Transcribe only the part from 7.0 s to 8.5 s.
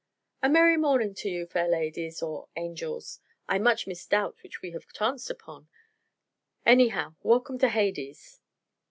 welcome to Hades!"